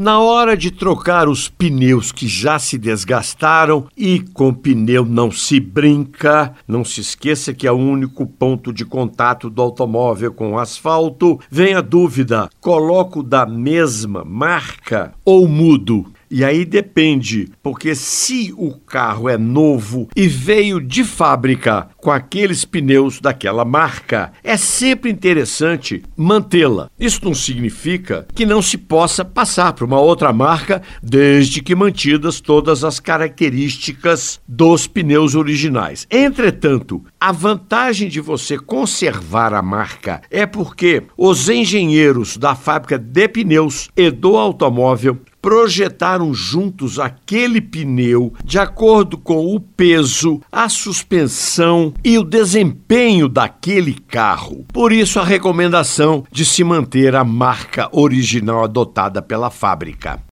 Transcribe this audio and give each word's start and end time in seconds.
Na 0.00 0.20
hora 0.20 0.56
de 0.56 0.70
trocar 0.70 1.28
os 1.28 1.48
pneus 1.48 2.12
que 2.12 2.28
já 2.28 2.56
se 2.56 2.78
desgastaram 2.78 3.88
e 3.96 4.20
com 4.20 4.54
pneu 4.54 5.04
não 5.04 5.28
se 5.28 5.58
brinca, 5.58 6.54
não 6.68 6.84
se 6.84 7.00
esqueça 7.00 7.52
que 7.52 7.66
é 7.66 7.72
o 7.72 7.74
único 7.74 8.24
ponto 8.24 8.72
de 8.72 8.84
contato 8.84 9.50
do 9.50 9.60
automóvel 9.60 10.32
com 10.32 10.52
o 10.52 10.58
asfalto, 10.60 11.40
vem 11.50 11.74
a 11.74 11.80
dúvida: 11.80 12.48
coloco 12.60 13.24
da 13.24 13.44
mesma 13.44 14.24
marca 14.24 15.12
ou 15.24 15.48
mudo? 15.48 16.06
E 16.30 16.44
aí 16.44 16.64
depende, 16.64 17.48
porque 17.62 17.94
se 17.94 18.52
o 18.56 18.72
carro 18.72 19.28
é 19.28 19.38
novo 19.38 20.08
e 20.14 20.28
veio 20.28 20.80
de 20.80 21.02
fábrica 21.02 21.88
com 21.96 22.10
aqueles 22.10 22.64
pneus 22.64 23.20
daquela 23.20 23.64
marca, 23.64 24.32
é 24.44 24.56
sempre 24.56 25.10
interessante 25.10 26.02
mantê-la. 26.16 26.90
Isso 26.98 27.24
não 27.24 27.34
significa 27.34 28.26
que 28.34 28.44
não 28.44 28.60
se 28.60 28.76
possa 28.76 29.24
passar 29.24 29.72
para 29.72 29.84
uma 29.84 29.98
outra 29.98 30.32
marca, 30.32 30.82
desde 31.02 31.62
que 31.62 31.74
mantidas 31.74 32.40
todas 32.40 32.84
as 32.84 33.00
características 33.00 34.40
dos 34.46 34.86
pneus 34.86 35.34
originais. 35.34 36.06
Entretanto, 36.10 37.02
a 37.20 37.32
vantagem 37.32 38.08
de 38.08 38.20
você 38.20 38.58
conservar 38.58 39.54
a 39.54 39.62
marca 39.62 40.20
é 40.30 40.46
porque 40.46 41.02
os 41.16 41.48
engenheiros 41.48 42.36
da 42.36 42.54
fábrica 42.54 42.98
de 42.98 43.28
pneus 43.28 43.88
e 43.96 44.10
do 44.10 44.36
automóvel 44.36 45.18
projetaram 45.40 46.34
juntos 46.34 46.98
aquele 46.98 47.60
pneu 47.60 48.32
de 48.44 48.58
acordo 48.58 49.16
com 49.16 49.54
o 49.54 49.60
peso, 49.60 50.40
a 50.50 50.68
suspensão 50.68 51.92
e 52.04 52.18
o 52.18 52.24
desempenho 52.24 53.28
daquele 53.28 53.94
carro. 53.94 54.64
Por 54.72 54.92
isso, 54.92 55.20
a 55.20 55.24
recomendação 55.24 56.24
de 56.30 56.44
se 56.44 56.62
manter 56.64 57.14
a 57.14 57.24
marca 57.24 57.88
original 57.92 58.64
adotada 58.64 59.22
pela 59.22 59.50
fábrica. 59.50 60.20